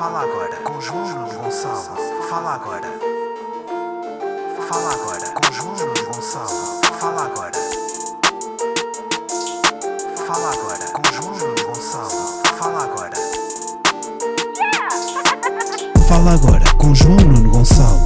[0.00, 2.24] Fala agora com João Gonçalo.
[2.30, 2.88] Fala agora.
[4.66, 5.76] Fala agora com João
[6.06, 6.80] Gonçalo.
[6.98, 7.52] Fala agora.
[10.26, 12.42] Fala agora com João Gonçalo.
[12.56, 13.16] Fala agora.
[16.08, 18.02] Fala agora com João Nuno Gonçalo.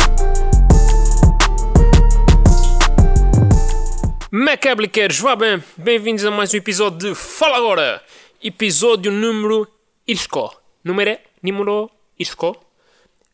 [4.32, 8.02] Macabliqueiros, vá bem, bem-vindos a mais um episódio de Fala Agora,
[8.42, 9.68] episódio número
[10.08, 10.52] Isco,
[10.82, 12.56] número número Isco,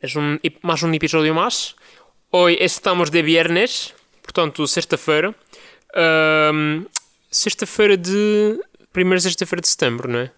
[0.02, 1.74] é um, mais um episódio mais,
[2.32, 5.34] hoje estamos de viernes, portanto sexta-feira,
[5.94, 6.86] Ahm,
[7.30, 8.60] sexta-feira de,
[8.92, 10.30] primeira sexta-feira de setembro, não é?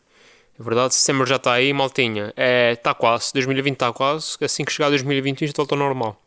[0.59, 4.65] É verdade, setembro já está aí, maltinha, está é, tá quase, 2020 está quase, assim
[4.65, 6.23] que chegar 2021 isto volta ao normal,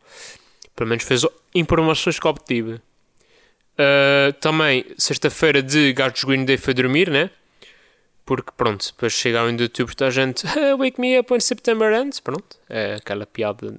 [0.74, 1.22] pelo menos fez
[1.54, 2.80] informações que obtive.
[3.78, 7.30] Uh, também, sexta-feira de Gatos Green Day foi dormir, né?
[8.26, 11.40] Porque, pronto, depois chega ao de outubro, está a gente "Ah, Wake me up when
[11.40, 12.20] September ends.
[12.20, 13.78] Pronto, é aquela piada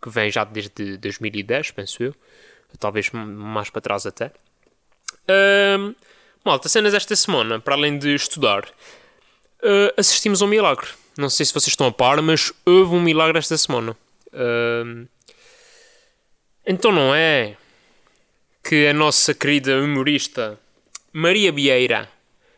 [0.00, 2.14] que vem já desde 2010, penso eu.
[2.78, 4.32] Talvez mais para trás até.
[5.28, 5.94] Uh,
[6.44, 10.88] malta, cenas esta semana, para além de estudar, uh, assistimos a um milagre.
[11.18, 13.96] Não sei se vocês estão a par, mas houve um milagre esta semana.
[14.32, 15.06] Uh,
[16.66, 17.56] então não é
[18.64, 20.58] que a nossa querida humorista
[21.12, 22.08] Maria Vieira,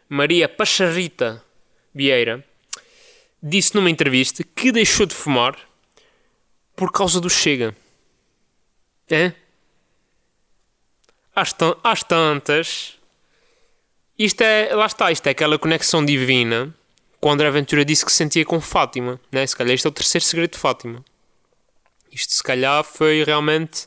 [0.09, 1.43] Maria Pacharrita
[1.95, 2.45] Vieira,
[3.43, 5.57] disse numa entrevista que deixou de fumar
[6.75, 7.75] por causa do Chega.
[9.09, 9.33] É?
[11.35, 12.99] Às, às tantas,
[14.19, 16.75] isto é, lá está, isto é aquela conexão divina
[17.21, 19.47] quando a Aventura disse que se sentia com Fátima, né?
[19.47, 21.05] Se calhar isto é o terceiro segredo de Fátima.
[22.13, 23.87] Isto se calhar foi realmente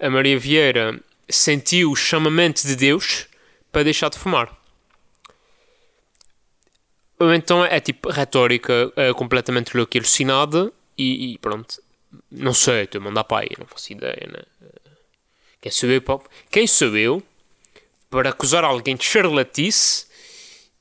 [0.00, 3.26] a Maria Vieira sentiu o chamamento de Deus
[3.70, 4.63] para deixar de fumar.
[7.32, 11.82] Então é tipo retórica é, completamente louca e alucinada e, e pronto.
[12.30, 14.42] Não sei, estou a mandar para aí, não faço ideia, né?
[15.60, 17.22] Quem sou eu para, quem sou eu
[18.10, 20.06] para acusar alguém de charlatice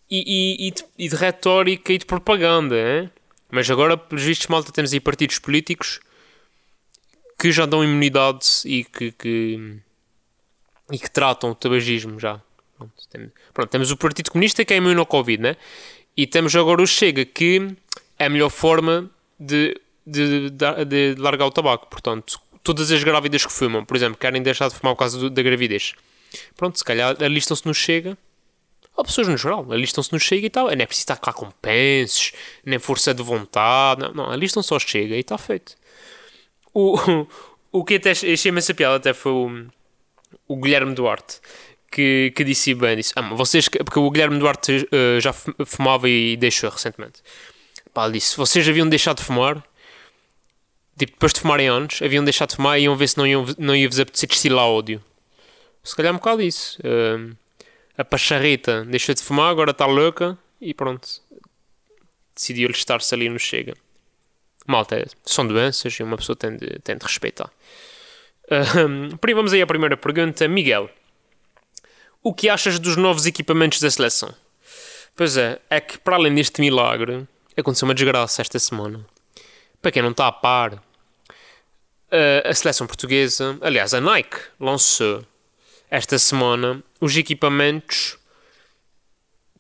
[0.10, 0.24] e,
[0.60, 3.10] e, e, de, e de retórica e de propaganda, hein?
[3.52, 6.00] Mas agora, pelos vistos, malta, temos aí partidos políticos
[7.40, 9.80] que já dão imunidade e que, que-
[10.92, 12.42] e que tratam o tabagismo já.
[12.78, 15.56] Pronto, tem- pronto, temos o Partido Comunista que é imune ao Covid, né?
[16.16, 17.76] E temos agora o Chega, que
[18.20, 19.10] é a melhor forma
[19.40, 19.76] de,
[20.06, 21.88] de, de, de largar o tabaco.
[21.88, 25.30] Portanto, todas as grávidas que fumam, por exemplo, querem deixar de fumar por causa do-
[25.30, 25.94] da gravidez.
[26.56, 28.18] Pronto, se calhar alistam-se no Chega.
[28.96, 30.66] Ou pessoas no geral, alistam-se no Chega e tal.
[30.68, 32.32] Não é preciso estar cá com pensos,
[32.64, 34.02] nem força de vontade.
[34.02, 35.76] Não, não alistam só Chega e está feito.
[36.74, 37.26] O,
[37.72, 39.66] o que até achei imensa piada até foi o,
[40.48, 41.40] o Guilherme Duarte
[41.94, 45.54] que, que disse bem, disse, ah, vocês, que-" porque o Guilherme Duarte eh, já fu-
[45.66, 47.22] fumava e deixou recentemente.
[47.94, 49.56] Pá, disse, vocês haviam deixado de fumar,
[50.98, 53.46] tipo, depois de fumarem anos, haviam deixado de fumar e iam ver se não, iam,
[53.58, 55.04] não ia-vos apetecer destilar ódio.
[55.84, 56.80] Se calhar um bocado isso.
[56.84, 57.34] Eh,
[57.98, 61.08] a pacharrita deixou de fumar, agora está louca e pronto.
[62.36, 63.76] Decidiu listar-se ali no Chega.
[64.66, 67.52] Malta, são doenças e uma pessoa tem de, tem de respeitar.
[69.26, 70.48] Aí vamos aí à primeira pergunta.
[70.48, 70.90] Miguel,
[72.24, 74.34] o que achas dos novos equipamentos da seleção?
[75.16, 79.06] Pois é, é que para além deste milagre, aconteceu uma desgraça esta semana.
[79.82, 80.82] Para quem não está a par,
[82.50, 85.24] a- seleção portuguesa, aliás, a Nike lançou
[85.90, 88.18] esta semana os equipamentos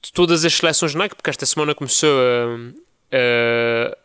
[0.01, 3.15] de todas as seleções Nike, porque esta semana começou a,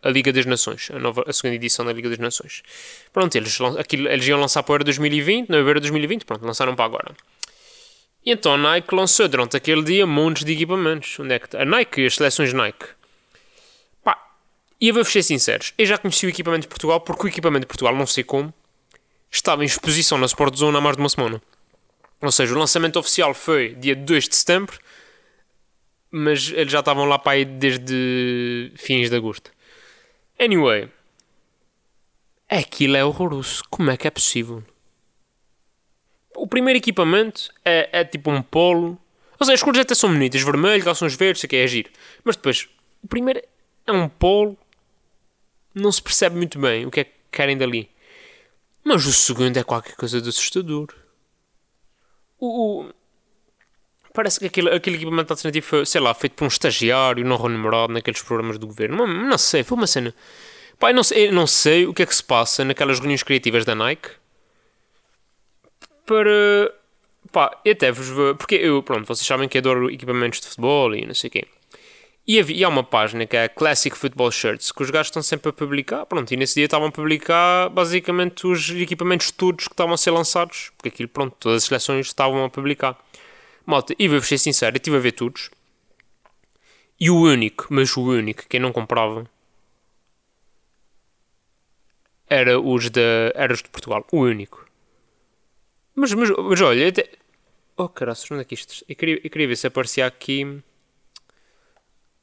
[0.02, 2.62] a, a Liga das Nações, a, nova, a segunda edição da Liga das Nações.
[3.12, 6.44] Pronto, eles, aquilo, eles iam lançar para o Euro 2020, não é Euro 2020, pronto,
[6.44, 7.14] lançaram para agora.
[8.24, 11.18] E então a Nike lançou durante aquele dia montes de equipamentos.
[11.18, 11.62] Onde é que tá?
[11.62, 12.86] A Nike, as seleções Nike.
[14.02, 14.18] Pá,
[14.80, 17.62] e eu vou ser sinceros, eu já conheci o equipamento de Portugal porque o equipamento
[17.62, 18.52] de Portugal, não sei como,
[19.30, 21.42] estava em exposição na Sport Zone há mais de uma semana.
[22.20, 24.78] Ou seja, o lançamento oficial foi dia 2 de setembro,
[26.10, 29.52] mas eles já estavam lá para aí desde fins de agosto.
[30.38, 30.88] Anyway,
[32.48, 33.62] aquilo é horroroso.
[33.70, 34.64] Como é que é possível?
[36.42, 38.98] O primeiro equipamento é, é tipo um polo.
[39.38, 41.90] Ou seja, as cores até são bonitas, vermelho, calções verdes, isso aqui é giro.
[42.24, 42.68] Mas depois,
[43.02, 43.40] o primeiro
[43.86, 44.56] é um polo,
[45.74, 47.88] não se percebe muito bem o que é que querem dali.
[48.82, 50.88] Mas o segundo é qualquer coisa de assustador.
[52.38, 52.46] O,
[52.86, 52.92] o-
[54.14, 57.92] Parece que aquele, aquele equipamento alternativo foi, sei lá, feito por um estagiário não remunerado
[57.92, 58.96] naqueles programas do governo.
[58.96, 60.12] Não, não sei, foi uma cena.
[60.78, 63.74] Pá, não, sei, não sei o que é que se passa naquelas reuniões criativas da
[63.76, 64.10] Nike
[66.08, 66.74] para.
[67.30, 68.34] Pá, eu até vos vou.
[68.34, 71.46] Porque eu, pronto, vocês sabem que adoro equipamentos de futebol e não sei o quê.
[72.26, 75.22] E, havia, e há uma página que é Classic Football Shirts, que os gajos estão
[75.22, 76.06] sempre a publicar.
[76.06, 80.10] Pronto, e nesse dia estavam a publicar basicamente os equipamentos todos que estavam a ser
[80.10, 80.70] lançados.
[80.76, 82.98] Porque aquilo, pronto, todas as seleções estavam a publicar.
[83.66, 85.50] Malta, e vou ser sincero, eu estive a ver todos.
[87.00, 89.24] E o único, mas o único, quem não comprava,
[92.28, 93.00] era os de,
[93.34, 94.06] era os de Portugal.
[94.12, 94.67] O único.
[95.98, 97.10] Mas, mas, mas olha, até...
[97.76, 98.84] Oh, caralho, onde é que isto...
[98.88, 100.62] Eu queria, eu queria ver se aparecia aqui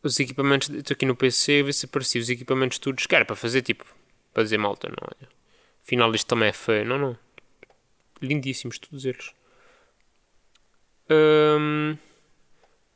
[0.01, 0.69] os equipamentos.
[0.69, 3.05] Estou aqui no PC ver se aparecia os equipamentos todos.
[3.09, 3.85] Era para fazer tipo.
[4.33, 5.29] Para dizer malta, não olha.
[5.83, 6.85] Afinal, isto também é feio.
[6.85, 7.17] Não, não.
[8.21, 9.33] Lindíssimos todos eles.
[11.09, 11.97] Um,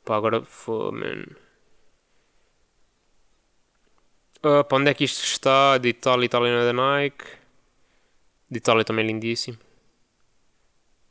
[0.04, 1.26] pá, agora foi, man.
[4.40, 5.76] Para onde é que isto está?
[5.76, 7.24] De Itália, Itália não é da Nike.
[8.50, 9.58] De Itália também é lindíssimo.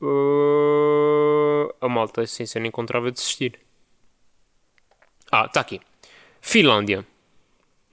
[0.01, 3.60] Uh, a malta, assim, se eu não encontrava de desistir.
[5.31, 5.80] Ah, está aqui.
[6.42, 7.06] Finlândia.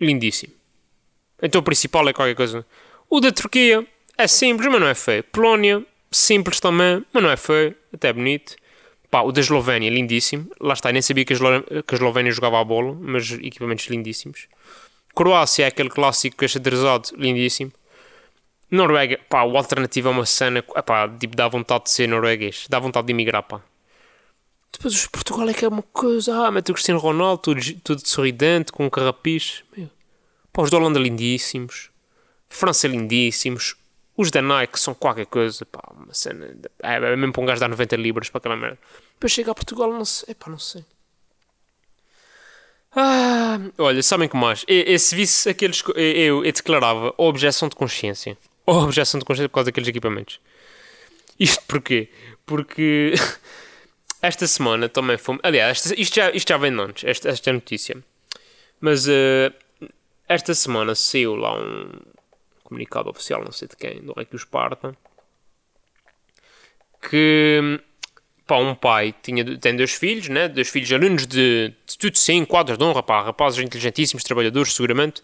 [0.01, 0.53] Lindíssimo.
[1.43, 2.65] Então o principal é qualquer coisa.
[3.09, 3.87] O da Turquia
[4.17, 5.25] é simples, mas não é feio.
[5.25, 7.75] Polónia, simples também, mas não é feio.
[7.93, 8.57] Até bonito.
[9.11, 10.51] Pá, o da Eslovénia, lindíssimo.
[10.61, 13.87] Lá está, nem sabia que a, Eslo que a Eslovénia jogava a bola, mas equipamentos
[13.87, 14.49] lindíssimos.
[15.15, 17.73] Croácia é aquele clássico achadrezado, lindíssimo.
[18.71, 22.79] Noruega, pá, o alternativo é uma cena, pá, tipo, dá vontade de ser norueguês, dá
[22.79, 23.61] vontade de emigrar, pá.
[24.73, 26.47] Depois os Portugal é que é uma coisa.
[26.47, 29.65] Ah, mete o Cristiano Ronaldo, tudo, tudo sorridente, com um carrapicho.
[29.77, 29.89] Meu.
[30.53, 31.91] Pá, os da Holanda lindíssimos.
[32.49, 33.77] França lindíssimos.
[34.17, 35.65] Os da Nike são qualquer coisa.
[35.65, 36.55] Pá, uma cena.
[36.83, 38.79] É, é mesmo para um gajo dar 90 libras para aquela merda.
[39.15, 40.35] Depois chega a Portugal, não sei.
[40.35, 40.85] Pá, não sei.
[42.95, 44.65] Ah, olha, sabem que mais?
[44.69, 45.83] Esse vice aqueles.
[45.95, 48.37] Eu, eu declarava objeção de consciência.
[48.67, 50.41] Objeção de consciência por causa daqueles equipamentos.
[51.39, 52.11] Isto porquê?
[52.45, 53.15] Porque.
[54.21, 55.41] esta semana também fomos.
[55.45, 57.97] Aliás, esta, isto, já, isto já vem de antes, esta, esta notícia.
[58.81, 59.53] Mas uh,
[60.29, 61.91] esta semana saiu lá um
[62.65, 64.97] comunicado oficial, não sei de quem, do Rei que Esparta,
[67.09, 67.81] que
[68.47, 70.49] pá, um pai tinha, tem dois filhos, né?
[70.49, 75.23] dois filhos alunos de, de tudo sim, quadros de honra, pá, rapazes inteligentíssimos, trabalhadores, seguramente.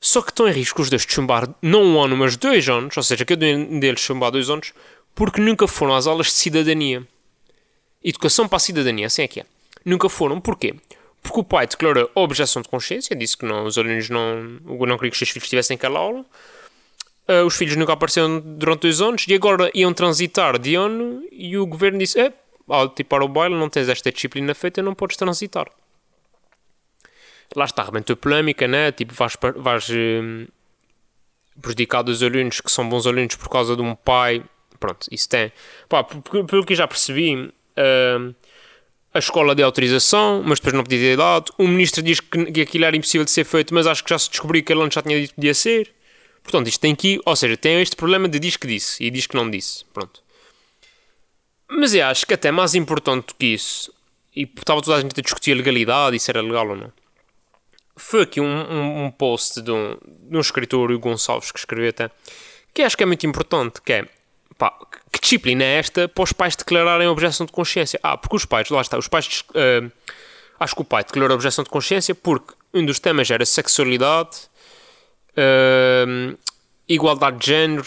[0.00, 2.96] Só que estão em risco os dois de chumbar não um ano, mas dois anos,
[2.96, 4.72] ou seja, cada um deles chumbar dois anos,
[5.14, 7.06] porque nunca foram às aulas de cidadania.
[8.02, 9.46] Educação para a cidadania, assim é que é.
[9.84, 10.40] Nunca foram.
[10.40, 10.74] Porquê?
[11.22, 15.10] Porque o pai declarou objeção de consciência, disse que não, os alunos não, não queria
[15.10, 16.24] que os seus filhos estivessem aquela aula.
[17.28, 21.58] Uh, os filhos nunca apareceram durante dois anos e agora iam transitar de ano e
[21.58, 22.32] o governo disse: é,
[22.66, 25.66] ao tipo para o baile, não tens esta disciplina feita, não podes transitar.
[27.56, 28.92] Lá está, arrebentou polémica, né?
[28.92, 30.48] Tipo, vais, vais uh,
[31.60, 34.42] prejudicar os alunos que são bons alunos por causa de um pai.
[34.78, 35.52] Pronto, isso tem.
[35.88, 38.34] Pá, pelo que já percebi, uh,
[39.12, 41.52] a escola de autorização, mas depois não podia ter dado.
[41.58, 44.18] O ministro diz que, que aquilo era impossível de ser feito, mas acho que já
[44.18, 45.92] se descobriu que ele já tinha dito que podia ser.
[46.42, 49.26] Portanto, isto tem aqui, ou seja, tem este problema de diz que disse e diz
[49.26, 49.84] que não disse.
[49.92, 50.22] Pronto.
[51.68, 53.92] Mas eu acho que até mais importante do que isso,
[54.34, 56.92] e estava toda a gente a discutir a legalidade e se era legal ou não,
[58.00, 59.96] foi aqui um, um, um post de um,
[60.28, 62.10] de um escritor, o Gonçalves, que escreveu até,
[62.72, 64.08] que acho que é muito importante, que é
[64.60, 64.76] pá,
[65.10, 67.98] que disciplina é esta para os pais declararem objeção de consciência?
[68.02, 69.42] Ah, porque os pais, lá está, os pais.
[69.50, 69.90] Uh,
[70.58, 74.36] acho que o pai declarou objeção de consciência porque um dos temas era sexualidade,
[75.32, 76.38] uh,
[76.86, 77.86] igualdade de género.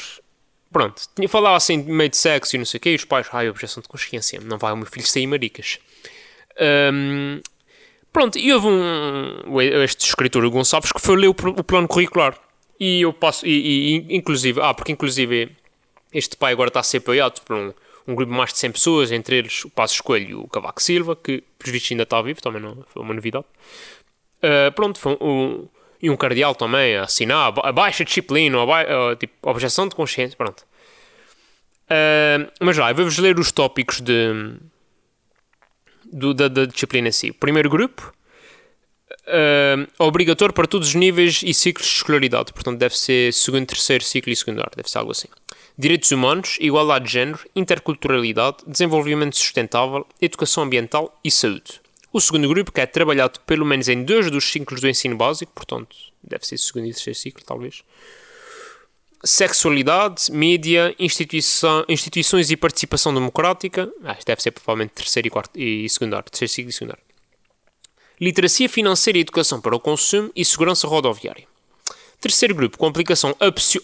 [0.71, 3.27] Pronto, tinha falado assim meio de sexo e não sei o quê, e os pais,
[3.31, 5.77] ai, objeção de consciência, não vai o meu filho sair maricas.
[6.59, 7.39] Um,
[8.13, 12.37] pronto, e houve um, este escritor, o Gonçalves, que foi ler o, o plano curricular.
[12.79, 15.51] E eu passo, e, e, inclusive, ah, porque inclusive
[16.13, 17.73] este pai agora está a ser apoiado por um,
[18.07, 20.81] um grupo de mais de 100 pessoas, entre eles o Passo Escolho e o Cavaco
[20.81, 23.45] Silva, que, por visto, ainda está vivo, também não foi uma novidade.
[24.43, 25.67] Uh, pronto, foi um,
[26.01, 29.95] e um cardeal também a assinar a baixa disciplina, a ba uh, tipo, objeção de
[29.95, 30.63] consciência, pronto.
[31.85, 34.57] Uh, mas já, eu vou-vos ler os tópicos de,
[36.13, 37.31] do, da, da, disciplina em si.
[37.31, 38.13] Primeiro grupo,
[39.27, 44.03] uh, obrigatório para todos os níveis e ciclos de escolaridade, portanto deve ser segundo, terceiro
[44.03, 45.27] ciclo e secundário, deve ser algo assim
[45.77, 51.81] direitos humanos, igualdade de género, interculturalidade, desenvolvimento sustentável, educação ambiental e saúde.
[52.11, 55.51] O segundo grupo, que é trabalhado pelo menos em dois dos ciclos do ensino básico,
[55.53, 57.83] portanto, deve ser segundo e terceiro ciclo, talvez.
[59.25, 63.89] Sexualidade, mídia, instituição, instituições e participação democrática.
[64.03, 67.03] Ah, deve ser provavelmente terceiro e, quarto, e secundário, terceiro ciclo e secundário.
[68.19, 71.47] Literacia financeira e educação para o consumo e segurança rodoviária.
[72.19, 73.33] Terceiro grupo, com aplicação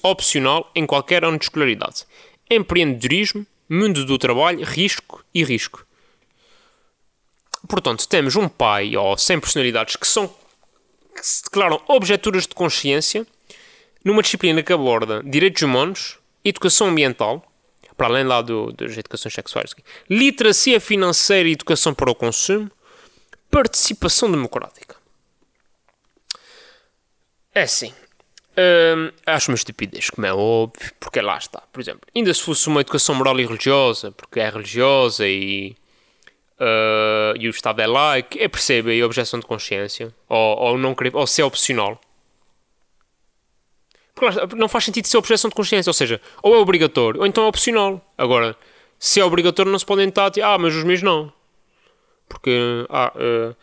[0.03, 2.05] opcional em qualquer ano de escolaridade.
[2.49, 5.85] Empreendedorismo, mundo do trabalho, risco e risco.
[7.67, 10.27] Portanto, temos um pai ou 100 personalidades que são
[11.15, 13.25] que se declaram objetoras de consciência
[14.03, 17.45] numa disciplina que aborda direitos humanos, educação ambiental,
[17.97, 19.75] para além lá do, das educações sexuais,
[20.09, 22.71] literacia financeira e educação para o consumo,
[23.51, 24.95] participação democrática.
[27.53, 27.93] É assim.
[28.57, 31.61] Hum, acho uma estupidez, como é óbvio, porque lá está.
[31.71, 35.75] Por exemplo, ainda se fosse uma educação moral e religiosa, porque é religiosa e,
[36.59, 40.95] uh, e o Estado é laico, é percebe a objeção de consciência, ou, ou, não
[41.13, 41.99] ou se é opcional.
[44.19, 47.45] Porque não faz sentido ser objeção de consciência, ou seja, ou é obrigatório, ou então
[47.45, 48.01] é opcional.
[48.17, 48.55] Agora,
[48.99, 51.31] se é obrigatório, não se podem estar, ah, mas os meus não.
[52.27, 53.55] Porque, ah, uh,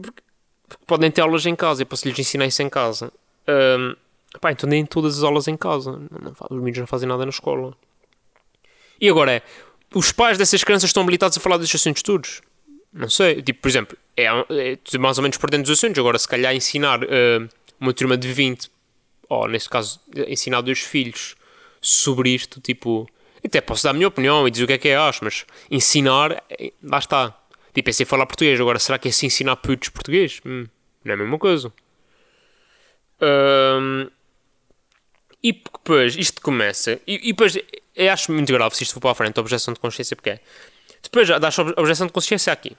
[0.00, 0.22] porque,
[0.68, 3.12] porque podem ter aulas em casa, e posso lhes ensinar isso em casa.
[3.48, 3.96] Um,
[4.40, 5.92] pá, então nem todas as aulas em casa.
[5.92, 7.74] Não, não, os meninos não fazem nada na escola.
[9.00, 9.42] E agora é,
[9.94, 12.40] os pais dessas crianças estão habilitados a falar destes assuntos todos?
[12.92, 13.42] Não sei.
[13.42, 15.98] Tipo, por exemplo, é, é mais ou menos por dentro dos assuntos.
[15.98, 17.48] Agora, se calhar ensinar uh,
[17.80, 18.70] uma turma de 20,
[19.32, 21.34] ou neste caso, ensinar dois filhos
[21.80, 23.08] sobre isto, tipo...
[23.44, 25.44] Até posso dar a minha opinião e dizer o que é que é acho, mas
[25.68, 27.36] ensinar, eh, lá está.
[27.74, 28.60] Tipo, é sem falar português.
[28.60, 30.40] Agora, será que é assim ensinar putos português?
[30.46, 30.66] Hum,
[31.04, 31.72] não é a mesma coisa.
[35.42, 37.00] E depois isto começa.
[37.06, 37.58] E, e, depois
[37.96, 40.30] eu acho muito grave se isto for para a frente, a objeção de consciência, porque
[40.30, 40.40] é.
[41.02, 42.76] Depois já dá a objeção de consciência aqui.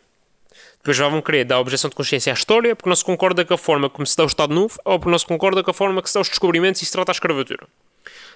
[0.83, 3.45] Depois já vão querer dar a objeção de consciência à história, porque não se concorda
[3.45, 5.71] com a forma como se dá o Estado Novo, ou porque não se concorda com
[5.71, 7.65] a forma que se dá os descobrimentos e se trata a escravatura.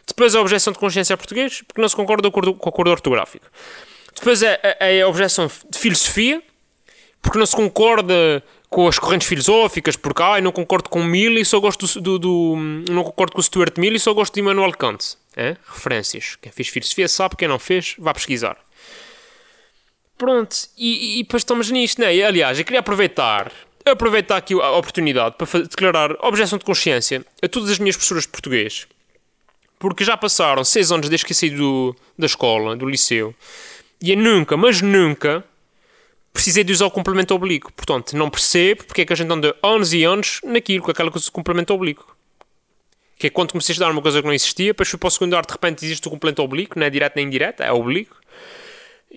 [0.07, 3.45] Depois a objeção de consciência a português, porque não se concorda com o acordo ortográfico.
[4.15, 6.41] Depois é, é a objeção de filosofia,
[7.21, 11.43] porque não se concorda com as correntes filosóficas, porque ah, não concordo com Mill e
[11.43, 12.55] só gosto do, do, do,
[12.89, 15.17] não concordo com Stuart Mill e só gosto de Immanuel Kant.
[15.35, 15.57] É?
[15.67, 16.37] Referências.
[16.41, 18.57] Quem fez filosofia sabe, quem não fez, vá pesquisar.
[20.17, 22.15] Pronto, e, e depois estamos nisto, né?
[22.15, 23.51] E, aliás, eu queria aproveitar,
[23.86, 28.29] aproveitar aqui a oportunidade para declarar objeção de consciência a todas as minhas professoras de
[28.29, 28.88] português,
[29.77, 33.36] porque já passaram seis anos desde que saí do, da escola, do liceu,
[34.01, 35.43] e eu nunca, mas nunca,
[36.38, 37.71] precisei de usar o complemento oblíquo.
[37.74, 41.09] Portanto, não percebo porque é que a gente anda anos e anos naquilo, com aquela
[41.09, 42.15] coisa do complemento oblíquo.
[43.17, 45.12] Que é quando comecei a estudar uma coisa que não existia, depois fui para o
[45.12, 48.15] secundário, de repente existe o complemento oblíquo, não é direto nem indireto, é oblíquo.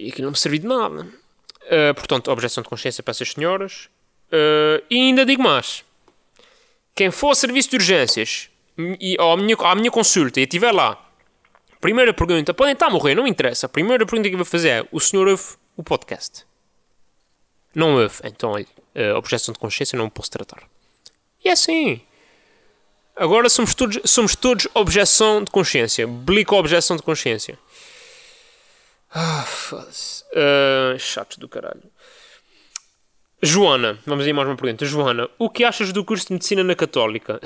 [0.01, 1.03] E aquilo não me serviu de nada.
[1.03, 3.91] Uh, portanto, objeção de consciência para essas senhoras.
[4.33, 5.85] Uh, e ainda digo mais.
[6.95, 10.99] Quem for ao serviço de urgências e à minha, à minha consulta e estiver lá,
[11.81, 13.67] primeira pergunta, podem estar a morrer, não interessa.
[13.67, 15.45] A primeira pergunta que eu vou fazer é: o senhor ouve
[15.77, 16.47] o podcast?
[17.75, 18.17] Não houve.
[18.25, 18.67] Então, olha,
[19.15, 20.63] a objeção de consciência não posso tratar.
[21.45, 22.01] E é assim.
[23.15, 26.07] Agora somos todos, somos todos objeção de consciência.
[26.07, 27.59] Blico objeção de consciência.
[29.13, 30.25] Ah, foda-se.
[30.33, 31.83] Uh, chatos do caralho.
[33.43, 34.85] Joana, vamos aí mais uma pergunta.
[34.85, 37.41] Joana, o que achas do curso de medicina na Católica?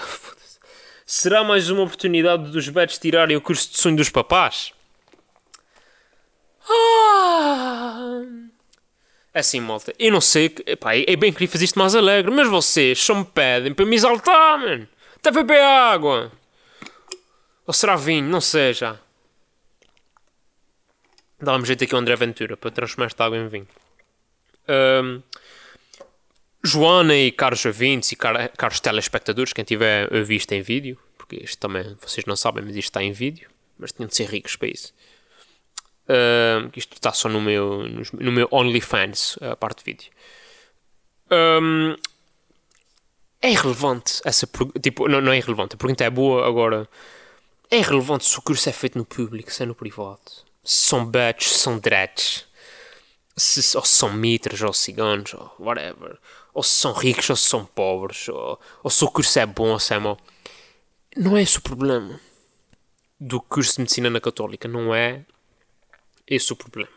[1.07, 4.73] Será mais uma oportunidade dos betos tirarem o curso de sonho dos papás?
[6.69, 8.23] Ah.
[9.33, 12.49] É assim, malta, eu não sei, pá, é bem querer fazer isto mais alegre, mas
[12.49, 14.89] vocês só me pedem para me exaltar, mano.
[15.17, 16.31] Até beber água.
[17.67, 18.99] Ou será vinho, não sei já.
[21.45, 23.69] Dá-me jeito aqui ao André Ventura para transformar esta água em vinho.
[24.69, 25.23] Um,
[26.63, 31.59] Joana e caros ouvintes e car caros telespectadores, quem tiver visto em vídeo, porque isto
[31.59, 34.69] também vocês não sabem, mas isto está em vídeo, mas tinham de ser ricos para
[34.69, 34.95] isso.
[36.09, 37.83] Uh, isto está só no meu,
[38.15, 40.11] no meu OnlyFans, a parte de vídeo.
[41.31, 41.95] Um,
[43.43, 44.49] é irrelevante essa
[44.81, 46.89] tipo não, não é irrelevante, a pergunta é boa agora.
[47.71, 50.45] É irrelevante se o curso é feito no público, se é no privado.
[50.65, 52.47] São bets, se são dreads.
[53.37, 56.19] Se, ou são mitras, ou ciganos, ou whatever.
[56.53, 58.29] Ou se são ricos, ou se são pobres.
[58.29, 60.19] Ou, ou se o curso é bom ou se é mau.
[61.17, 62.19] Não é esse o problema
[63.21, 64.67] do curso de medicina na Católica.
[64.67, 65.25] Não é
[66.27, 66.93] esse é o problema.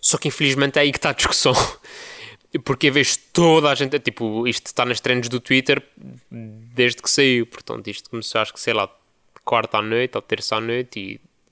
[0.00, 1.52] Só que infelizmente é aí que está a discussão.
[2.64, 5.86] Porque vejo toda a gente, tipo, isto está nas trends do Twitter
[6.30, 7.46] desde que saiu.
[7.46, 8.90] Portanto, isto começou, acho que sei lá,
[9.44, 10.98] quarta à noite ou terça à noite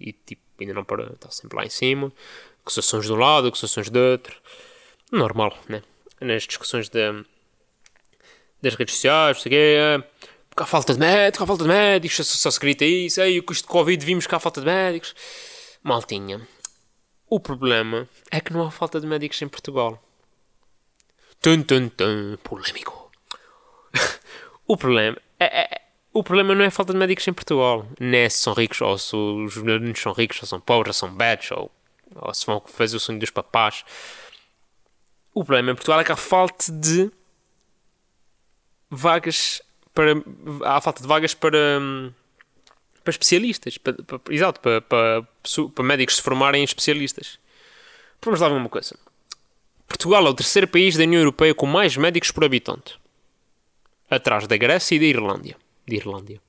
[0.00, 2.12] e, e tipo, ainda não para, está sempre lá em cima.
[2.62, 4.36] Acusações de um lado, acusações do outro.
[5.12, 5.82] Normal, né?
[6.20, 7.24] Nas discussões de,
[8.62, 9.98] das redes sociais, sei quê, é,
[10.48, 13.42] porque há falta de médicos, há falta de médicos, só, se grita isso, aí o
[13.42, 15.14] custo de Covid vimos que há falta de médicos.
[15.82, 16.46] Maltinha
[17.28, 20.02] o problema é que não há falta de médicos em Portugal.
[21.40, 23.10] Tum, tum, tum, polémico.
[24.66, 25.82] o problema é, é,
[26.18, 27.86] o problema não é a falta de médicos em Portugal.
[28.00, 31.08] Nem é se são ricos, ou se os meninos são ricos, ou são pobres, ou
[31.08, 31.70] são beds, ou,
[32.14, 33.84] ou se vão fazer o sonho dos papás.
[35.34, 37.10] O problema em Portugal é que há falta de
[38.90, 39.60] vagas
[39.92, 40.14] para.
[40.64, 41.78] Há falta de vagas para.
[41.80, 42.12] hum,
[43.04, 43.78] para especialistas.
[43.78, 45.28] Para, para- exato, para, para,
[45.74, 47.38] para médicos se formarem em especialistas.
[48.22, 48.98] Vamos lá ver uma coisa.
[49.86, 52.98] Portugal é o terceiro país da União Europeia com mais médicos por habitante.
[54.10, 55.56] Atrás da Grécia e da Irlândia.
[55.86, 56.40] De Irlândia.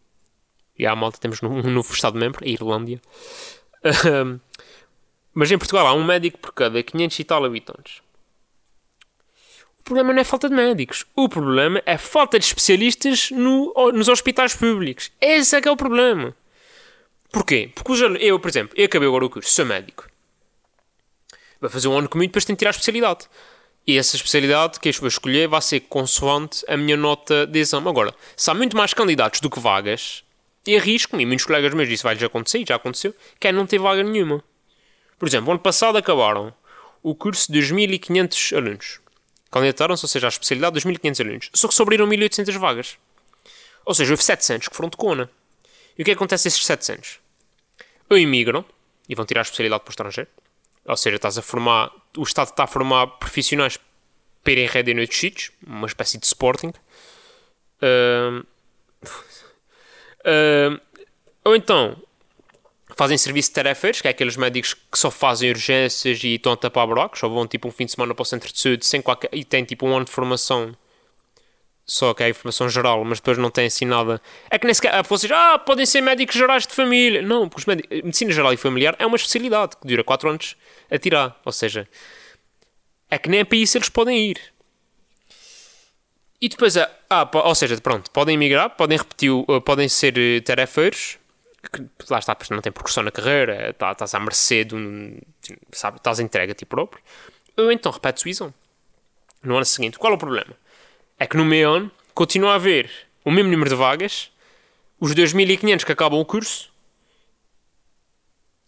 [0.78, 3.02] E há malta, temos um novo Estado-membro, a Irlândia.
[5.34, 8.02] Mas em Portugal há um médico por cada 500 e tal habitantes.
[9.80, 11.06] O problema não é falta de médicos.
[11.16, 15.12] O problema é falta de especialistas no- nos hospitais públicos.
[15.22, 16.36] Esse é que é o problema.
[17.32, 17.72] Porquê?
[17.74, 20.10] Porque eu, por exemplo, eu acabei agora o curso, sou médico.
[21.62, 23.28] Vou fazer um ano comigo, depois tenho que tirar a especialidade.
[23.88, 27.88] E essa especialidade que eu vou escolher vai ser consoante a minha nota de exame.
[27.88, 30.26] Agora, se há muito mais candidatos do que vagas,
[30.66, 33.66] e arrisco-me, e muitos colegas meus isso vai já acontecer, já aconteceu, que é não
[33.66, 34.44] ter vaga nenhuma.
[35.18, 36.54] Por exemplo, ano passado acabaram
[37.02, 39.00] o curso de 2.500 alunos.
[39.50, 41.50] Candidataram-se, ou seja, à especialidade 2.500 alunos.
[41.54, 42.98] Só que sobraram 1.800 vagas.
[43.86, 45.30] Ou seja, houve 700 que foram de cona.
[45.98, 47.20] E o que acontece a esses 700?
[48.10, 48.66] Ou imigram
[49.08, 50.30] e vão tirar a especialidade para o estrangeiro.
[50.86, 53.80] Ou seja, estás a formar, o Estado está a formar profissionais
[54.44, 56.74] para irem rede em noutros sítios, uma espécie de Sporting.
[57.82, 58.44] Ahm,
[60.26, 60.80] ahm,
[61.44, 61.98] ou então
[62.96, 66.58] fazem serviço de tarefeiros, que é aqueles médicos que só fazem urgências e estão a
[66.58, 69.02] tapar buracos, ou vão tipo um fim de semana para o centro de saúde sem
[69.02, 70.76] qualquer, e têm tipo um ano de formação
[71.90, 74.22] só que é informação geral, mas depois não tem assim nada.
[74.52, 75.02] É que nem sequer.
[75.04, 77.22] Vocês, ah, podem ser médicos gerais de família.
[77.22, 80.58] Não, porque os médicos, medicina geral e familiar é uma especialidade que dura 4 anos
[80.92, 81.40] a tirar.
[81.46, 81.88] Ou seja,
[83.10, 84.42] é que nem é para isso eles podem ir.
[86.42, 90.42] E depois, ah, ah, ou seja, pronto, podem emigrar, podem repetir, ah, podem ser eh,
[90.42, 91.18] tarefeiros.
[92.10, 95.18] Lá está, não tem progressão na carreira, tá- estás à mercê de um.
[95.72, 97.02] Sabe, estás entregue a ti próprio.
[97.58, 98.54] Ou então repetes o exame
[99.42, 99.98] no ano seguinte.
[99.98, 100.54] Qual é o problema?
[101.20, 102.90] É que no meio ano continua a haver
[103.26, 104.32] o mesmo número de vagas,
[105.00, 106.72] os 2.500 que acabam o curso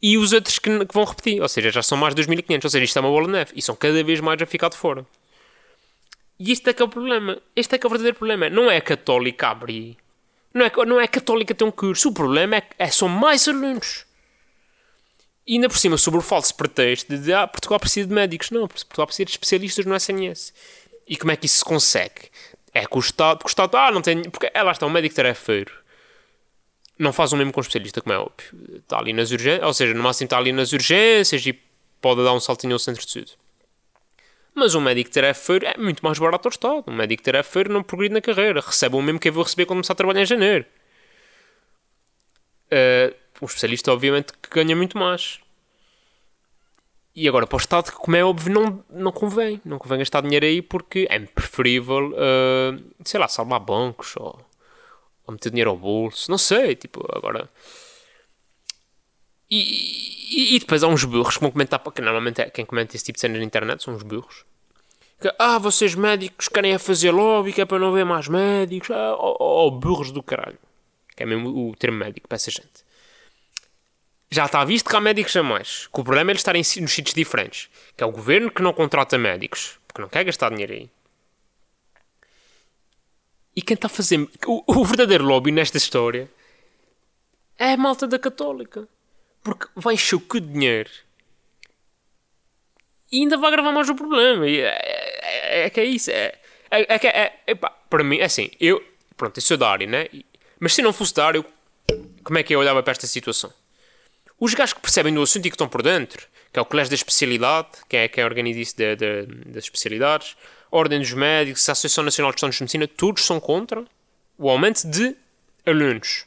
[0.01, 1.41] e os outros que, que vão repetir.
[1.41, 2.63] Ou seja, já são mais de 2.500.
[2.63, 4.69] Ou seja, isto é uma bola de neve e são cada vez mais a ficar
[4.69, 5.06] de fora.
[6.39, 7.41] E este é que é o problema.
[7.56, 8.50] Este é que é o verdadeiro problema.
[8.50, 9.97] Não é a católica abrir.
[10.54, 12.10] Não é, não é a católica ter um curso.
[12.10, 14.06] O problema é que é, são mais alunos.
[15.45, 18.52] E ainda por cima, sobre o falso pretexto de ah, Portugal precisa de médicos.
[18.52, 20.54] Não, Portugal precisa de especialistas no SNS.
[21.10, 22.30] E como é que isso se consegue?
[22.74, 24.22] É que o Estado, o Estado ah, não tem.
[24.30, 25.74] Porque é, lá está, um médico tarefeiro
[27.00, 28.78] não faz o mesmo com um especialista, como é óbvio.
[28.78, 31.54] Está ali nas urgências, ou seja, no máximo está ali nas urgências e
[32.02, 33.38] pode dar um saltinho ao centro de saúde.
[34.54, 36.84] Mas um médico tarefeiro é muito mais barato ao Estado.
[36.88, 39.78] Um médico tarefeiro não progride na carreira, recebe o mesmo que eu vou receber quando
[39.78, 40.65] começar a trabalhar em janeiro.
[42.67, 45.39] Uh, um especialista, obviamente, ganha muito mais.
[47.15, 49.60] E agora, para o Estado, que como é óbvio, não, não convém.
[49.65, 54.39] Não convém gastar dinheiro aí porque é preferível, uh, sei lá, salvar bancos ou,
[55.26, 56.30] ou meter dinheiro ao bolso.
[56.30, 57.50] Não sei, tipo, agora.
[59.50, 62.95] E, e, e depois há uns burros que vão comentar, porque normalmente é, quem comenta
[62.95, 64.45] esse tipo de cenas na internet são os burros.
[65.19, 68.91] Que, ah, vocês médicos querem é fazer lobby, que é para não ver mais médicos.
[68.91, 70.60] Ah, oh, burros do caralho.
[71.17, 72.88] Que é mesmo o termo médico para essa gente
[74.32, 75.88] já está visto que há médicos a mais.
[75.88, 77.70] Que o problema é eles estarem nos sítios diferentes.
[77.98, 79.80] Que é o governo que não contrata médicos.
[79.88, 80.89] Porque não quer gastar dinheiro aí.
[83.56, 84.30] E quem está a fazer...
[84.46, 86.30] O, o verdadeiro lobby nesta história
[87.58, 88.88] é a malta da católica.
[89.44, 90.92] Porque vai encher o cu de dinheiro.
[93.12, 94.48] E ainda vai agravar mais o problema.
[94.48, 94.80] E é,
[95.24, 96.12] é, é que é isso.
[96.12, 96.38] É,
[96.70, 98.52] é, é, que é, é, para mim, é assim.
[98.60, 98.84] Eu,
[99.18, 100.08] pronto, eu sou da área, né?
[100.60, 101.46] Mas se não fosse da área, eu,
[102.24, 103.52] como é que eu olhava para esta situação?
[104.39, 106.89] Os gajos que percebem do assunto e que estão por dentro, que é o Colégio
[106.89, 108.75] da Especialidade, que é quem organiza isso
[109.47, 110.36] das especialidades,
[110.71, 113.84] Ordem dos Médicos, a Associação Nacional de Estudantes de Medicina, todos são contra
[114.38, 115.15] o aumento de
[115.65, 116.25] alunos.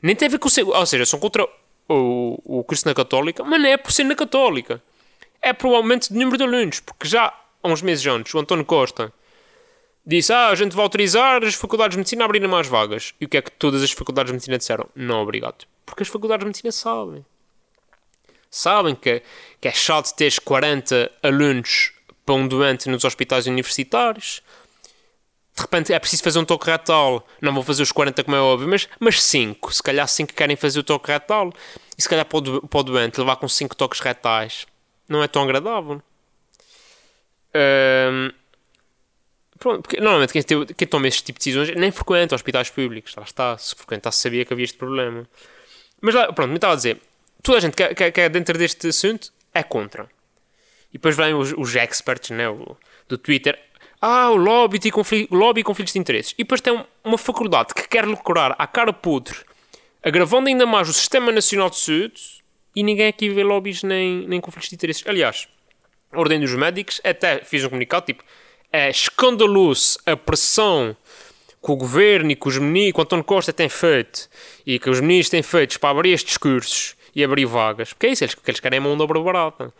[0.00, 0.68] Nem tem a ver com o...
[0.68, 1.46] Ou seja, são contra
[1.88, 4.82] o, o curso na Católica, mas não é por ser na Católica.
[5.42, 7.26] É por o aumento de número de alunos, porque já
[7.62, 9.12] há uns meses antes, o António Costa
[10.06, 13.14] disse, ah, a gente vai autorizar as faculdades de medicina a abrirem mais vagas.
[13.20, 14.88] E o que é que todas as faculdades de medicina disseram?
[14.94, 15.66] Não, obrigado.
[15.84, 17.24] Porque as faculdades de medicina sabem.
[18.50, 19.22] Sabem que,
[19.60, 21.92] que é chato teres 40 alunos
[22.24, 24.42] para um doente nos hospitais universitários.
[25.54, 27.26] De repente é preciso fazer um toque retal.
[27.40, 29.72] Não vou fazer os 40 como é óbvio, mas, mas 5.
[29.72, 31.52] Se calhar 5 querem fazer o toque retal.
[31.96, 34.66] E se calhar para o, para o doente levar com 5 toques retais
[35.08, 36.02] não é tão agradável.
[39.58, 43.14] Pronto, porque normalmente quem, quem toma este tipo de decisões nem frequenta hospitais públicos.
[43.16, 43.56] Lá está.
[43.56, 45.26] Se frequentasse sabia que havia este problema.
[46.04, 47.00] Mas lá, pronto, me estava a dizer,
[47.42, 50.06] toda a gente que, que, que é dentro deste assunto é contra.
[50.90, 52.76] E depois vêm os, os experts né, o,
[53.08, 53.58] do Twitter.
[54.02, 56.34] Ah, o lobby e, lobby e conflitos de interesses.
[56.34, 59.38] E depois tem uma faculdade que quer lucrar à cara podre,
[60.02, 62.44] agravando ainda mais o Sistema Nacional de Saúde,
[62.76, 65.04] e ninguém aqui vê lobbies nem, nem conflitos de interesses.
[65.06, 65.48] Aliás,
[66.12, 68.22] a Ordem dos Médicos até fiz um comunicado tipo:
[68.70, 70.94] é escandaloso a pressão
[71.64, 74.28] que o governo e que os ministros, que o António Costa tem feito
[74.66, 77.94] e que os ministros têm feito para abrir estes cursos e abrir vagas.
[77.94, 79.72] Porque é isso, eles, eles querem é mão de obra barata.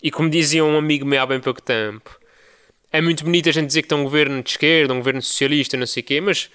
[0.00, 2.20] E como dizia um amigo meu há bem pouco tempo,
[2.92, 5.76] é muito bonito a gente dizer que tem um governo de esquerda, um governo socialista,
[5.76, 6.48] não sei o quê, mas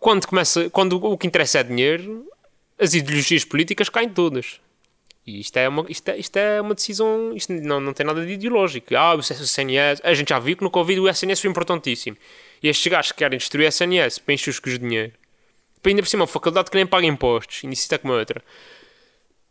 [0.00, 2.26] quando, começa, quando o que interessa é dinheiro,
[2.76, 4.60] as ideologias políticas caem todas.
[5.28, 8.24] E isto é uma, isto é, isto é uma decisão, isto não, não tem nada
[8.24, 8.96] de ideológico.
[8.96, 12.16] Ah, o SNS, a gente já viu que no Covid o SNS foi importantíssimo.
[12.62, 15.12] E estes gajos que querem destruir o SNS para os de dinheiro.
[15.82, 17.62] Para ainda por cima, uma faculdade que nem paga impostos.
[17.64, 18.42] Está como outra.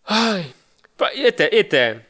[0.04, 0.52] Ai,
[0.98, 2.02] pá, até, até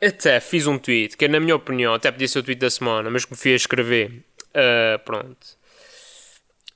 [0.00, 3.10] até fiz um tweet, que na minha opinião até podia ser o tweet da semana,
[3.10, 4.24] mas que me fui a escrever.
[4.48, 5.58] Uh, pronto.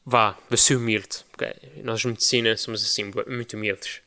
[0.05, 1.25] Vá, vou ser humilde.
[1.31, 4.03] Porque nós, medicina, somos assim, muito humildes.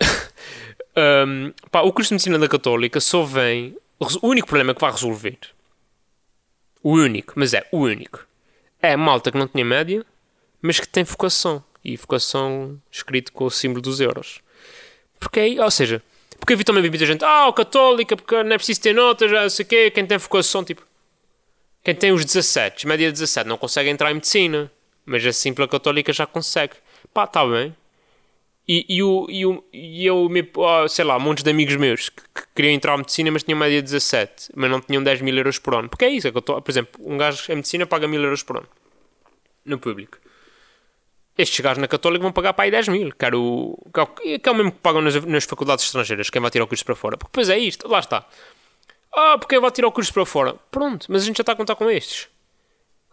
[1.26, 3.76] um, pá, o curso de medicina da Católica só vem.
[3.98, 5.38] O único problema que vai resolver.
[6.82, 8.26] O único, mas é o único.
[8.80, 10.04] É malta que não tinha média,
[10.60, 11.64] mas que tem vocação.
[11.84, 14.40] E vocação escrito com o símbolo dos euros.
[15.18, 16.02] Porque aí, ou seja,
[16.38, 19.30] porque eu vi também muita gente, ah, o católica, porque não é preciso ter notas,
[19.30, 20.82] já sei o quê, quem tem vocação, tipo...
[21.82, 24.70] Quem tem os 17, média 17, não consegue entrar em medicina.
[25.04, 26.74] Mas assim pela católica já consegue.
[27.12, 27.76] Pá, está bem.
[28.66, 30.28] E, e, o, e, o, e eu,
[30.88, 33.82] sei lá, montes de amigos meus que, que queriam entrar em medicina, mas tinham média
[33.82, 35.88] 17, mas não tinham 10 mil euros por ano.
[35.88, 38.22] Porque é isso, é que eu tô, por exemplo, um gajo em medicina paga mil
[38.22, 38.68] euros por ano.
[39.64, 40.18] No público
[41.36, 44.54] estes gajos na Católica vão pagar para aí 10 mil, que, o, que, é o
[44.54, 47.16] mesmo que pagam nas, nas faculdades estrangeiras, quem vai tirar o curso para fora.
[47.16, 48.24] Porque depois é isto, lá está.
[49.12, 50.54] Ah, porque vai tirar o curso para fora.
[50.70, 52.28] Pronto, mas a gente já está a contar com estes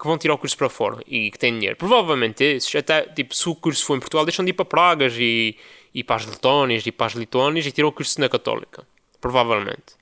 [0.01, 1.75] que vão tirar o curso para fora e que têm dinheiro.
[1.75, 5.13] Provavelmente esses, até tipo, se o curso for em Portugal, deixam de ir para Pragas
[5.15, 5.55] e,
[5.93, 8.83] e para as Letónias e para as Lituânias e tiram o curso na Católica.
[9.19, 9.95] Provavelmente.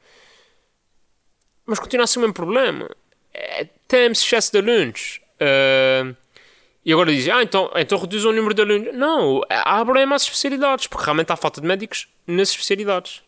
[1.65, 2.89] Mas continua a ser o mesmo problema.
[3.33, 5.19] É, temos excesso de alunos.
[5.35, 6.15] Uh,
[6.85, 8.95] e agora dizem, ah, então, então reduz o número de alunos.
[8.95, 13.21] Não, abrem mais especialidades, porque realmente há falta de médicos nas especialidades.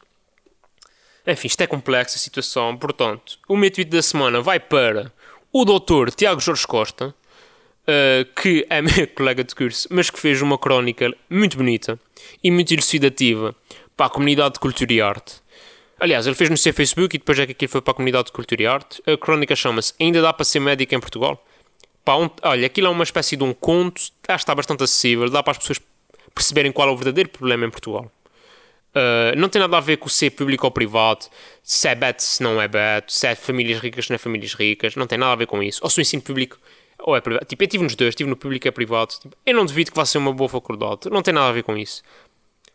[1.27, 2.77] Enfim, isto é complexa a situação.
[2.77, 5.11] Portanto, o meu tweet da semana vai para
[5.53, 7.13] o doutor Tiago Jorge Costa,
[7.83, 11.99] uh, que é meu colega de curso, mas que fez uma crónica muito bonita
[12.43, 13.55] e muito elucidativa
[13.97, 15.41] para a comunidade de cultura e arte.
[15.99, 18.27] Aliás, ele fez no seu Facebook e depois é que aquilo foi para a comunidade
[18.27, 19.03] de cultura e arte.
[19.05, 21.43] A crónica chama-se Ainda dá para ser médico em Portugal?
[22.03, 25.43] Pá, um, olha, aquilo é uma espécie de um conto, já está bastante acessível, dá
[25.43, 25.79] para as pessoas
[26.33, 28.11] perceberem qual é o verdadeiro problema em Portugal.
[28.93, 31.25] Uh, não tem nada a ver com ser público ou privado,
[31.63, 34.53] se é beto, se não é beto, se é famílias ricas, se não é famílias
[34.53, 35.79] ricas, não tem nada a ver com isso.
[35.81, 36.57] Ou se o ensino público
[36.99, 37.45] ou é privado.
[37.45, 39.13] Tipo, eu estive nos dois, estive no público e é privado.
[39.19, 41.63] Tipo, eu não duvido que vá ser uma boa faculdade, não tem nada a ver
[41.63, 42.03] com isso.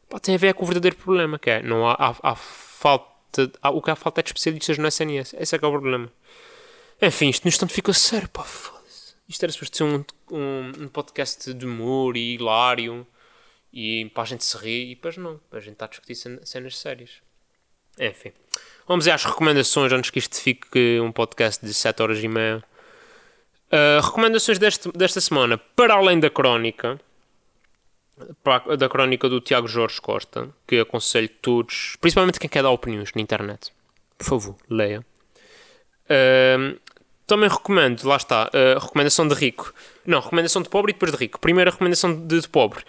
[0.09, 3.50] Pá, tem a ver com o verdadeiro problema, que é, não há, há, há falta,
[3.61, 5.72] há, o que há falta é de especialistas no SNS, esse é que é o
[5.72, 6.11] problema.
[7.02, 8.44] Enfim, isto no instante ficou sério, pá,
[9.29, 13.07] isto era suposto ser um, um, um, podcast de humor e hilário
[13.76, 16.78] e para a gente se rir e depois não, a gente está a discutir cenas
[16.78, 17.10] sérias.
[18.00, 18.32] Enfim,
[18.88, 22.64] vamos às recomendações antes que isto fique um podcast de 7 horas e meia.
[23.66, 26.98] Uh, recomendações deste, desta semana, para além da crónica,
[28.42, 33.12] para, da crónica do Tiago Jorge Costa, que aconselho todos, principalmente quem quer dar opiniões
[33.14, 33.74] na internet,
[34.16, 35.04] por favor, leia.
[36.04, 36.80] Uh,
[37.26, 39.74] também recomendo, lá está, a recomendação de rico.
[40.06, 41.40] Não, recomendação de pobre e depois de rico.
[41.40, 42.82] Primeira recomendação de, de pobre.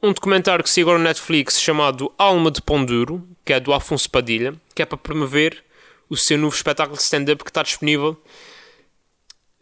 [0.00, 3.72] Um documentário que se agora no Netflix chamado Alma de Pão Duro, que é do
[3.72, 5.64] Afonso Padilha, que é para promover
[6.08, 8.16] o seu novo espetáculo de stand-up que está disponível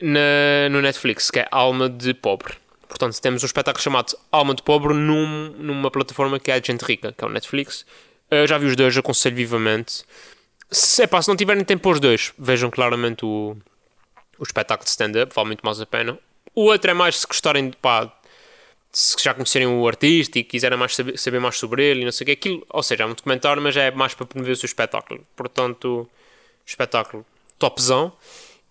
[0.01, 2.53] na, no Netflix, que é Alma de Pobre.
[2.87, 6.83] Portanto, temos um espetáculo chamado Alma de Pobre num, numa plataforma que é a Gente
[6.83, 7.87] Rica, que é o Netflix.
[8.31, 10.05] Eu já vi os dois, aconselho vivamente.
[10.71, 13.57] Se, pá, se não tiverem tempo os dois, vejam claramente o,
[14.39, 16.19] o espetáculo de stand-up vale muito mais a pena.
[16.55, 18.13] O outro é mais se gostarem de pá,
[18.99, 22.11] se já conhecerem o artista e quiserem mais saber, saber mais sobre ele e não
[22.11, 24.57] sei o que, aquilo, ou seja, é um documentário, mas é mais para promover o
[24.57, 25.23] seu espetáculo.
[25.37, 26.09] Portanto,
[26.65, 27.23] espetáculo
[27.59, 28.11] topzão.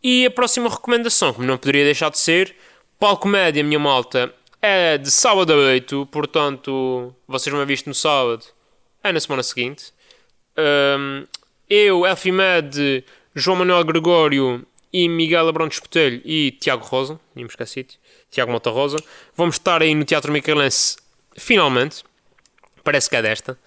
[0.01, 2.55] E a próxima recomendação, como não poderia deixar de ser,
[2.99, 7.93] Palco Média, minha malta, é de sábado a 8, portanto, vocês vão ver isto no
[7.93, 8.43] sábado,
[9.03, 9.93] é na semana seguinte.
[10.57, 11.23] Um,
[11.69, 15.77] eu, Elfimed, João Manuel Gregório e Miguel Abrão de
[16.23, 17.95] e Tiago Rosa, tínhamos esquecido,
[18.31, 18.95] Tiago Mota Rosa,
[19.35, 20.95] vamos estar aí no Teatro Micaelense
[21.35, 22.01] finalmente,
[22.81, 23.59] parece que é desta.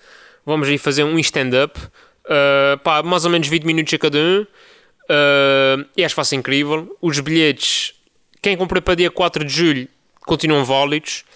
[0.47, 4.41] Vamos aí fazer um stand-up, uh, mais ou menos 20 minutos a cada um.
[4.41, 6.97] Uh, e acho que vai incrível.
[7.03, 7.93] Os bilhetes,
[8.41, 9.89] quem comprou para dia 4 de julho,
[10.23, 11.27] continuam válidos.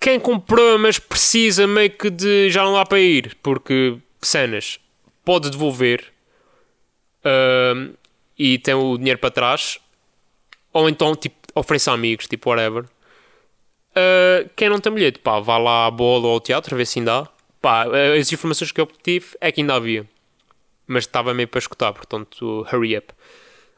[0.00, 4.80] Quem comprou, mas precisa meio que de já não dá para ir, porque cenas
[5.24, 6.12] pode devolver
[7.24, 7.94] uh,
[8.38, 9.78] e tem o dinheiro para trás,
[10.72, 12.84] ou então tipo, ofereça amigos, tipo whatever.
[13.92, 16.98] Uh, quem não tem bilhete, pá, vá lá à bola ou ao teatro, ver se
[16.98, 17.28] ainda dá.
[17.62, 17.86] Pá,
[18.18, 20.06] as informações que eu obtive é que ainda havia
[20.86, 23.12] mas estava meio para escutar, portanto, hurry up.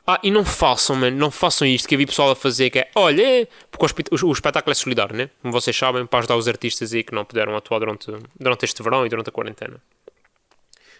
[0.07, 2.79] Ah, e não façam, mano, não façam isto que eu vi pessoal a fazer, que
[2.79, 5.29] é, olha, porque o, o, espetáculo é solidário, né?
[5.42, 8.83] Como vocês sabem, para ajudar os artistas aí que não puderam atuar durante, durante este
[8.83, 9.81] verão e durante a quarentena.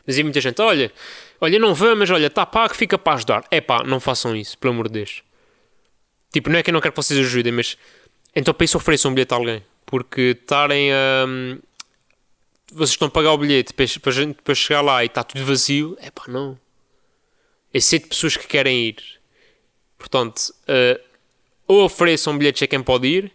[0.07, 0.93] Mas aí muita gente, olha,
[1.41, 3.45] olha, não vamos, olha, está pago, fica para ajudar.
[3.51, 5.23] É pá, não façam isso, pelo amor de Deus.
[6.33, 7.77] Tipo, não é que eu não quero que vocês ajudem, mas
[8.35, 9.65] então para isso ofereçam um bilhete a alguém.
[9.87, 11.27] Porque estarem a,
[12.73, 15.97] vocês estão a pagar o bilhete para, para, para chegar lá e está tudo vazio,
[16.01, 16.59] é pá, não.
[17.73, 19.03] É sete pessoas que querem ir.
[19.99, 21.01] Portanto, uh,
[21.67, 23.33] ou ofereçam bilhetes a quem pode ir,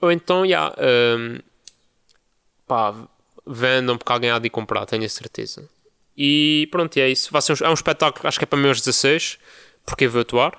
[0.00, 0.76] ou então, já, yeah,
[1.18, 1.38] um,
[2.66, 2.94] pá,
[3.46, 5.68] vendam porque alguém há de ir comprar, tenho a certeza.
[6.16, 7.30] E pronto, é isso.
[7.30, 9.38] Vai ser um, é um espetáculo, acho que é para meus 16,
[9.84, 10.52] porque eu vou atuar.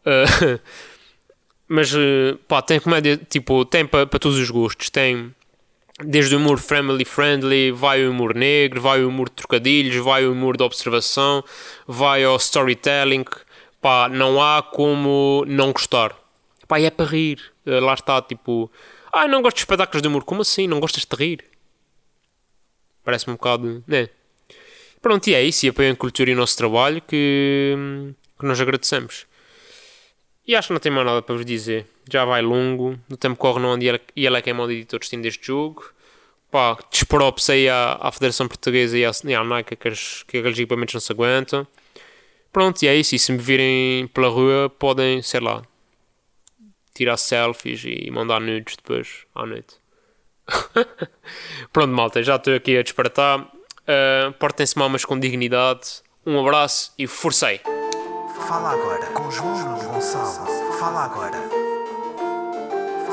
[0.00, 0.60] Uh,
[1.68, 4.90] mas, uh, pá, tem comédia, tipo, tem para, para todos os gostos.
[4.90, 5.34] Tem
[6.04, 10.26] desde o humor family friendly, vai o humor negro, vai o humor de trocadilhos, vai
[10.26, 11.44] o humor de observação,
[11.86, 13.24] vai ao storytelling.
[13.80, 16.16] Pá, não há como não gostar.
[16.66, 17.40] Pá, é para rir.
[17.64, 18.70] Eh, lá está, tipo,
[19.12, 20.24] ah, não gosto de espetáculos de humor.
[20.24, 20.66] Como assim?
[20.66, 21.44] Não gostas de rir?
[23.04, 24.08] Parece-me um bocado, né?
[25.00, 25.66] Pronto, e é isso.
[25.66, 27.74] E apoiam a cultura e o nosso trabalho que,
[28.38, 29.26] que nós agradecemos.
[30.46, 31.86] E acho que não tem mais nada para vos dizer.
[32.10, 32.98] Já vai longo.
[33.08, 35.84] No tempo corre não onde e ele é quem manda editor destino deste jogo.
[36.50, 40.38] Pá, desprops aí à, à Federação Portuguesa e à, e à Nike que, as, que
[40.38, 41.66] aqueles equipamentos não se aguentam.
[42.50, 43.14] Pronto, e é isso.
[43.14, 45.62] E se me virem pela rua, podem, sei lá,
[46.94, 49.76] tirar selfies e mandar nudes depois à noite.
[51.72, 53.46] Pronto, malta, já estou aqui a despertar.
[53.88, 56.02] Uh, Portem-se mal, mas com dignidade.
[56.26, 57.60] Um abraço e forcei!
[58.46, 60.46] Fala agora com João Gonçalo.
[60.78, 61.38] Fala agora.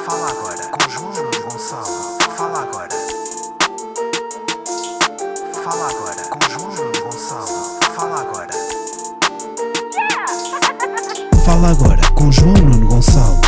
[0.06, 1.12] Fala agora com João
[1.50, 2.18] Gonçalo.
[2.36, 2.90] Fala agora.
[5.64, 7.80] Fala agora com João Gonçalo.
[7.96, 8.54] Fala agora.
[11.46, 13.45] Fala agora com João Nuno Gonçalo.